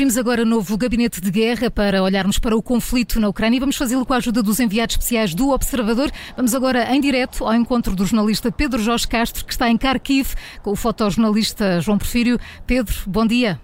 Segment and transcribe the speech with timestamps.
[0.00, 3.76] Abrimos agora novo gabinete de guerra para olharmos para o conflito na Ucrânia e vamos
[3.76, 6.10] fazê-lo com a ajuda dos enviados especiais do Observador.
[6.34, 10.32] Vamos agora em direto ao encontro do jornalista Pedro Jorge Castro, que está em Kharkiv,
[10.62, 12.38] com o fotojornalista João Porfírio.
[12.66, 13.60] Pedro, bom dia.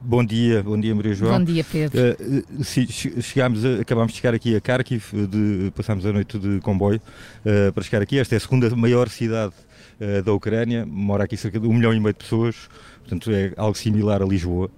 [0.00, 1.38] Bom dia, bom dia Maria João.
[1.38, 2.00] Bom dia, Pedro.
[2.18, 7.00] Uh, chegámos a, acabámos de chegar aqui a Kharkiv, de, passámos a noite de comboio
[7.46, 8.18] uh, para chegar aqui.
[8.18, 9.54] Esta é a segunda maior cidade
[10.00, 12.68] uh, da Ucrânia, mora aqui cerca de um milhão e meio de pessoas,
[13.00, 14.70] portanto é algo similar a Lisboa.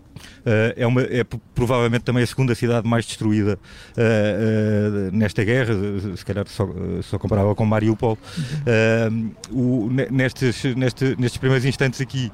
[0.45, 3.59] Uh, é, uma, é provavelmente também a segunda cidade mais destruída
[3.97, 5.75] uh, uh, nesta guerra,
[6.17, 6.69] se calhar só,
[7.03, 8.19] só comparável com Mariupol.
[9.51, 12.31] O, nestes, neste, nestes primeiros instantes aqui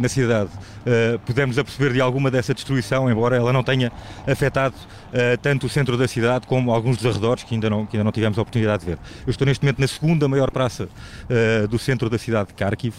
[0.00, 0.50] na cidade,
[1.24, 3.90] pudemos aperceber de alguma dessa destruição, embora ela não tenha
[4.26, 4.74] afetado
[5.42, 8.12] tanto o centro da cidade como alguns dos arredores que ainda, não, que ainda não
[8.12, 8.98] tivemos a oportunidade de ver.
[9.26, 10.88] Eu estou neste momento na segunda maior praça
[11.68, 12.94] do centro da cidade de Kharkiv,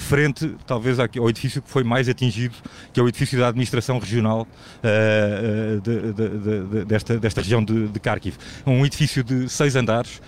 [0.00, 2.54] frente talvez ao edifício que foi mais atingido,
[2.92, 4.46] que é o edifício da administração regional
[5.82, 8.36] de, de, de, desta, desta região de, de Kharkiv.
[8.64, 10.20] É um edifício de seis andares,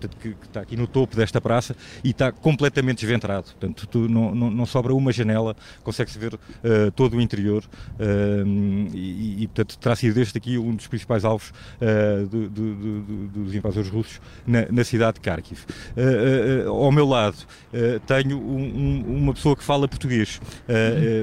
[0.00, 3.46] que, que, está aqui no topo desta praça e está completamente desventrado.
[3.58, 6.38] Portanto, não, não, não, sobra uma janela, consegue-se ver uh,
[6.94, 7.64] todo o interior
[8.94, 11.52] e, e, portanto, terá sido este aqui um dos principais alvos
[12.30, 15.64] do, do, do, dos invasores russos na, na cidade de Kharkiv.
[16.66, 17.36] ao meu lado
[18.06, 20.40] tenho um, um, uma pessoa que fala português.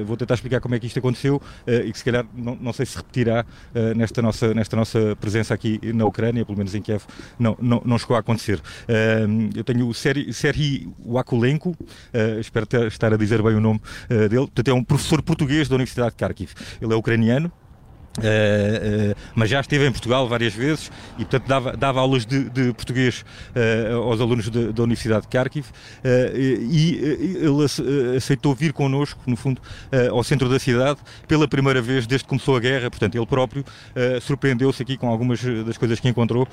[0.06, 2.72] vou tentar explicar como é que isto aconteceu uh, e que se calhar não, não
[2.72, 6.82] sei se repetirá uh, nesta, nossa, nesta nossa presença aqui na Ucrânia, pelo menos em
[6.82, 7.04] Kiev,
[7.38, 8.58] não, não, não chegou a acontecer.
[8.58, 11.76] Uh, eu tenho o Serhi Wakulenko,
[12.40, 15.74] espero ter, estar a dizer bem o nome dele, portanto é um professor português da
[15.74, 16.52] Universidade de Kharkiv.
[16.80, 17.50] Ele é ucraniano,
[18.18, 22.44] Uh, uh, mas já esteve em Portugal várias vezes e, portanto, dava, dava aulas de,
[22.50, 23.24] de português
[23.56, 25.66] uh, aos alunos de, da Universidade de Kharkiv
[26.34, 29.60] e, ele aceitou vir connosco, no fundo,
[30.10, 32.90] ao centro da cidade pela primeira vez desde que começou a guerra.
[32.90, 33.64] Portanto, ele próprio
[34.20, 36.46] surpreendeu-se aqui com algumas das coisas que encontrou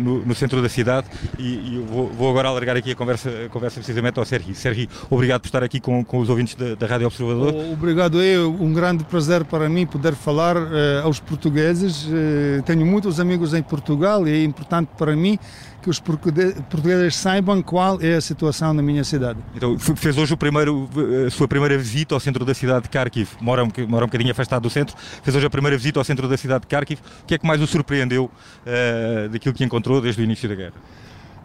[0.00, 1.06] no, no, centro da cidade.
[1.38, 4.54] E, e vou, vou, agora alargar aqui a conversa, a conversa precisamente ao Sergi.
[4.54, 7.54] Sergi, obrigado por estar aqui com, com os ouvintes da, da Rádio Observador.
[7.72, 10.70] Obrigado, é um grande prazer para mim poder falar uh,
[11.04, 12.06] aos portugueses.
[12.06, 15.38] Uh, tenho muitos amigos em Portugal e é importante para mim
[15.82, 19.38] que os portugueses saibam qual é a situação na minha cidade.
[19.54, 20.88] Então, fez hoje o primeiro,
[21.26, 23.32] a sua primeira visita ao centro da cidade de Kharkiv.
[23.38, 24.96] Mora um, mora um bocadinho afastado do centro.
[25.22, 27.00] Fez hoje a primeira visita ao centro da cidade de Kharkiv.
[27.22, 30.54] O que é que mais o surpreendeu uh, daquilo que encontrou desde o início da
[30.54, 30.74] guerra?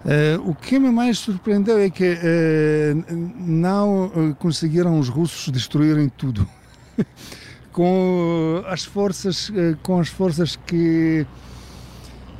[0.05, 6.47] Uh, o que me mais surpreendeu é que uh, não conseguiram os russos destruírem tudo.
[7.79, 11.25] com as forças, eh, com as forças que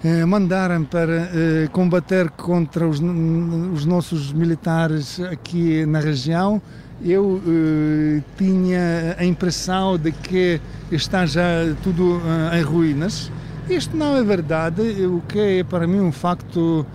[0.03, 6.61] eh, mandaram para eh, combater contra os, os, nossos militares aqui na região,
[7.01, 7.41] eu
[8.37, 10.59] tinha a impressão de que
[10.91, 12.21] está já tudo
[12.53, 13.31] em ruínas.
[13.69, 16.85] Isto não é verdade, o que é para mim um facto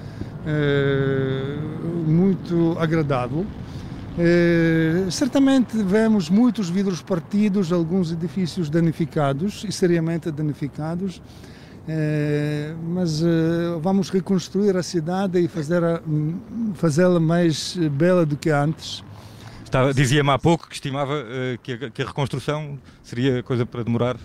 [2.06, 3.47] muito agradável.
[4.16, 11.20] Eh, certamente vemos muitos vidros partidos, alguns edifícios danificados e seriamente danificados,
[11.88, 13.26] eh, mas eh,
[13.80, 16.00] vamos reconstruir a cidade e fazê-la
[16.74, 19.03] fazê mais bela do que antes.
[19.92, 24.14] Dizia-me há pouco que estimava uh, que, a, que, a, reconstrução seria coisa para demorar
[24.14, 24.20] uh,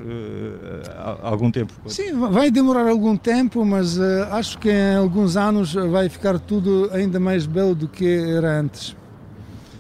[1.24, 1.74] algum tempo.
[1.88, 6.92] Sim, vai demorar algum tempo, mas uh, acho que em alguns anos vai ficar tudo
[6.94, 8.96] ainda mais belo do que era antes.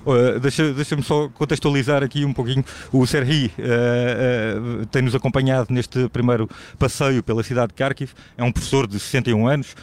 [0.10, 2.66] Uh, Deixa-me deixa só contextualizar aqui um pouquinho.
[2.92, 6.50] O Serhi uh, uh, tem-nos acompanhado neste primeiro
[6.80, 8.14] passeio pela cidade de Kharkiv.
[8.36, 9.76] É um professor de 61 anos,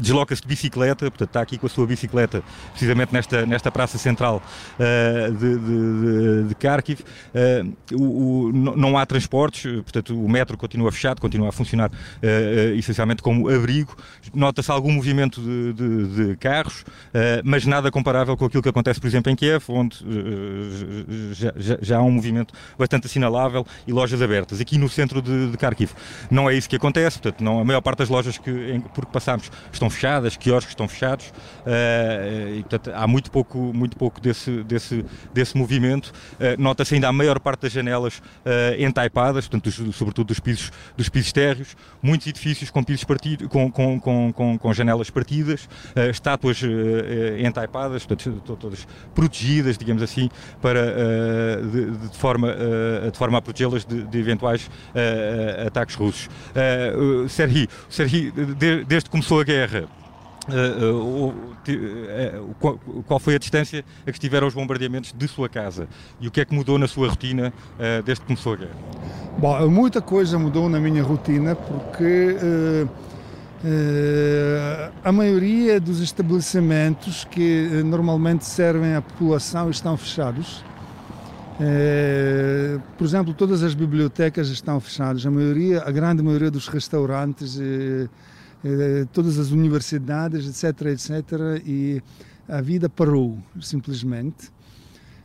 [0.00, 4.42] desloca-se de bicicleta, portanto está aqui com a sua bicicleta, precisamente nesta, nesta praça central
[4.78, 7.00] de, de, de, Kharkiv.
[7.92, 11.90] O, o, não há transportes, portanto o metro continua fechado, continua a funcionar
[12.76, 13.96] essencialmente como abrigo.
[14.32, 16.84] Nota-se algum movimento de, de, de carros,
[17.44, 21.78] mas nada comparável com aquilo que acontece, por exemplo, em Kiev, onde uh, já, já,
[21.80, 24.60] já, há um movimento bastante assinalável e lojas abertas.
[24.60, 25.92] Aqui no centro de, de Kharkiv
[26.30, 29.06] não é isso que acontece, portanto, não, a maior parte das lojas que, em, por
[29.06, 34.20] que passamos estão fechadas, quiosques estão fechados, uh, e, portanto, há muito pouco, muito pouco
[34.20, 35.02] desse, desse,
[35.32, 36.12] desse movimento.
[36.34, 38.20] Uh, Nota-se ainda a maior parte das janelas
[38.78, 43.70] entaipadas, portanto, dos, sobretudo dos pisos, dos pisos térreos, muitos edifícios com pisos partidos, com,
[43.70, 45.68] com, com, com janelas partidas,
[46.10, 46.60] estátuas
[47.38, 50.28] entaipadas portanto, todas protegidas, digamos assim,
[50.60, 55.94] para, uh, de, de, forma, uh, de forma a protegê-las de, de, eventuais uh, ataques
[55.94, 56.28] russos.
[56.54, 59.86] Uh, Serhi, Serhi de, desde que começou a guerra,
[60.46, 61.34] Uh, uh,
[62.62, 65.88] uh, qual foi a distância a que estiveram os bombardeamentos de sua casa
[66.20, 67.50] e o que é que mudou na sua rotina
[68.04, 68.76] desde que começou a guerra?
[69.38, 72.36] Bom, muita coisa mudou na minha rotina porque
[75.02, 80.64] a maioria dos estabelecimentos que normalmente servem à população estão fechados.
[82.98, 87.58] por exemplo, todas as bibliotecas estão fechadas, a maioria, a grande maioria dos restaurantes
[88.66, 92.02] eh, todas as universidades, etc, etc, e
[92.48, 94.50] a vida parou, simplesmente.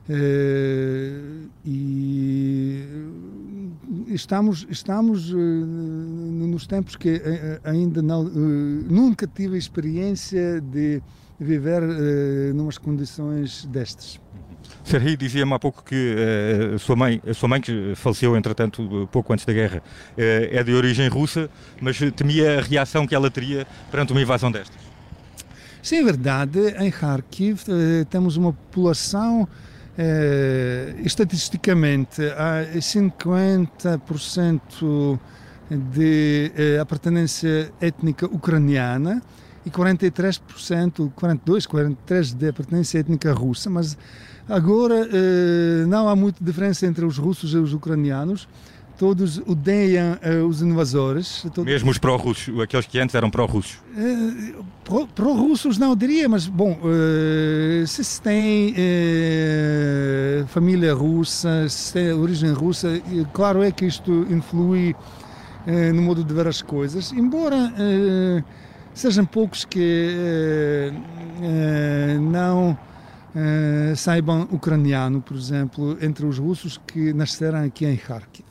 [0.10, 1.22] Eh,
[1.66, 2.84] e
[4.08, 5.34] estamos, estamos
[6.60, 7.22] eh, nos tempos que
[7.64, 11.02] ainda não, nunca tive a experiência de
[11.40, 11.82] viver
[12.54, 14.20] numas condições destas.
[14.84, 19.08] Serri dizia-me há pouco que uh, a, sua mãe, a sua mãe, que faleceu entretanto
[19.12, 19.82] pouco antes da guerra, uh,
[20.18, 21.48] é de origem russa,
[21.80, 24.82] mas temia a reação que ela teria perante uma invasão destas.
[25.82, 26.60] Sim, é verdade.
[26.80, 29.48] Em Kharkiv uh, temos uma população,
[31.04, 35.20] estatisticamente, há 50%
[35.70, 36.52] de
[36.82, 39.22] apartenência étnica ucraniana
[39.66, 43.98] e 43%, 42, 43% de apartenência étnica russa, mas
[44.50, 48.48] Agora, eh, não há muita diferença entre os russos e os ucranianos.
[48.98, 51.46] Todos odeiam eh, os invasores.
[51.54, 51.66] Todos...
[51.66, 53.78] Mesmo os pró-russos, aqueles que antes eram pró-russos?
[53.96, 54.56] Eh,
[55.14, 56.80] pró-russos não diria, mas, bom,
[57.86, 58.74] se se tem
[60.48, 63.00] família russa, se tem origem russa,
[63.32, 64.96] claro é que isto influi
[65.94, 67.74] no modo de ver as coisas, embora
[68.94, 70.92] sejam poucos que
[72.22, 72.78] não
[73.36, 78.46] uh, saibam ucraniano, por exemplo, entre os russos que nasceram aqui em Kharkiv.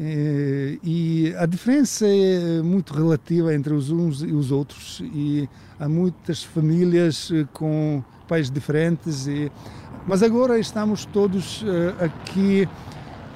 [0.00, 5.48] E a diferença é muito relativa entre os uns e os outros e
[5.78, 9.50] há muitas famílias eh, com pais diferentes e,
[10.06, 12.04] mas agora estamos todos uh,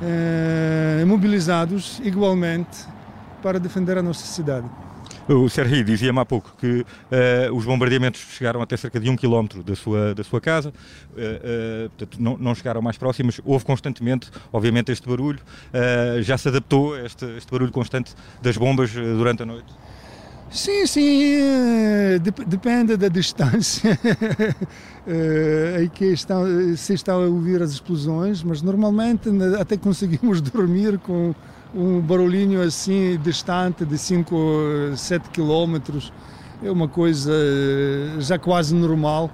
[0.02, 2.86] aqui mobilizados igualmente
[3.42, 4.66] para defender a nossa cidade.
[5.28, 9.62] O Sergi dizia-me há pouco que uh, os bombardeamentos chegaram até cerca de um quilómetro
[9.62, 14.30] da sua, da sua casa, uh, uh, portanto, não, não, chegaram mais próximos, houve constantemente,
[14.52, 15.38] obviamente, este barulho.
[16.22, 19.72] já se adaptou a este, este, barulho constante das bombas durante a noite?
[20.52, 21.38] Sim, sim,
[22.46, 23.98] depende da distância.
[25.82, 26.44] Em que estão,
[26.76, 31.34] se estão a ouvir as explosões, mas normalmente até conseguimos dormir com
[31.74, 36.12] um barulhinho assim distante de 5, 7 quilómetros.
[36.62, 39.30] É uma coisa eh, já quase normal,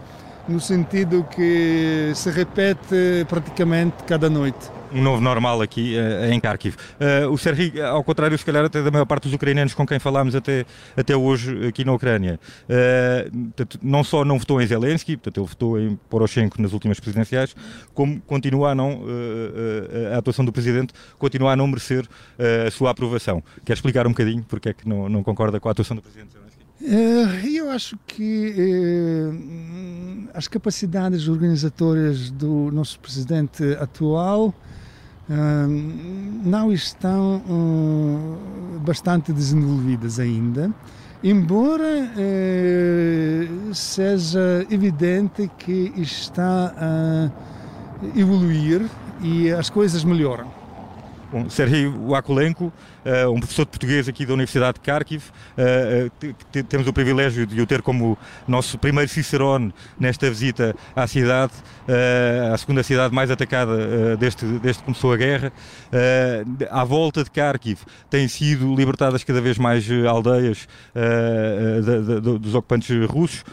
[0.49, 6.75] no sentido que se repete praticamente cada noite um novo normal aqui uh, em Kharkiv.
[6.75, 9.99] Uh, o Serhi, ao contrário, se calhar, até da maior parte dos ucranianos com quem
[9.99, 10.65] falámos até,
[10.97, 15.47] até hoje aqui na Ucrânia, uh, portanto, não só não votou em Zelensky, portanto, ele
[15.47, 17.55] votou em Poroshenko nas últimas presidenciais,
[17.95, 19.03] como continua a não,
[20.13, 22.07] a atuação do presidente continua a não merecer
[22.67, 23.43] a sua aprovação.
[23.65, 26.33] Quer explicar um bocadinho porque é que não, não concorda com a atuação do presidente
[26.33, 27.57] Zelensky?
[27.57, 28.55] Eu acho que
[30.33, 34.55] as capacidades organizatórias do nosso presidente atual
[35.29, 37.43] não estão
[38.85, 40.71] bastante desenvolvidas ainda,
[41.23, 47.31] embora eh, seja evidente que está a
[48.17, 48.87] evoluir
[49.21, 50.47] e as coisas melhoram.
[51.31, 52.73] Bom, Sergei Wakulenko,
[53.09, 55.25] uh, um professor de português aqui da Universidade de Kharkiv,
[55.57, 61.53] uh, temos o privilégio de o ter como nosso primeiro cicerone nesta visita à cidade,
[62.53, 65.53] à segunda cidade mais atacada desde, desde que começou a guerra.
[66.71, 72.89] à volta de Kharkiv têm sido libertadas cada vez mais aldeias de, de, dos ocupantes
[73.07, 73.45] russos.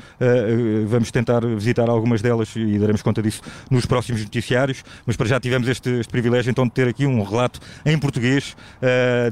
[0.88, 5.40] vamos tentar visitar algumas delas e daremos conta disso nos próximos noticiários, mas para já
[5.40, 8.56] tivemos este, este privilégio então de ter aqui um relato em português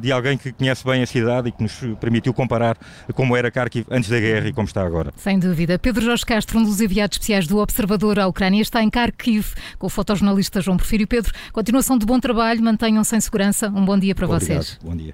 [0.01, 2.77] de alguém que conhece bem a cidade e que nos permitiu comparar
[3.13, 5.13] como era Kharkiv antes da guerra e como está agora.
[5.17, 5.77] Sem dúvida.
[5.77, 9.87] Pedro Jorge Castro, um dos enviados especiais do Observador à Ucrânia, está em Kharkiv com
[9.87, 11.33] o fotojornalista João Porfírio Pedro.
[11.51, 13.67] Continuação de bom trabalho, mantenham-se em segurança.
[13.69, 14.63] Um bom dia para Obrigado.
[14.63, 14.79] vocês.
[14.83, 15.13] Bom dia.